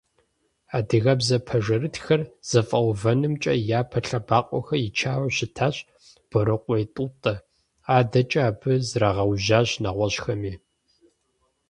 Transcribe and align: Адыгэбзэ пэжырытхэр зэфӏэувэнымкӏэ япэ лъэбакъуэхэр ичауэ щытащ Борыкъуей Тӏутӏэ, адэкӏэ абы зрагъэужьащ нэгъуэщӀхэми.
Адыгэбзэ 0.77 1.37
пэжырытхэр 1.47 2.21
зэфӏэувэнымкӏэ 2.49 3.53
япэ 3.79 3.99
лъэбакъуэхэр 4.07 4.81
ичауэ 4.87 5.27
щытащ 5.35 5.75
Борыкъуей 6.29 6.83
Тӏутӏэ, 6.93 7.33
адэкӏэ 7.97 8.41
абы 8.49 8.73
зрагъэужьащ 8.89 9.69
нэгъуэщӀхэми. 9.83 10.53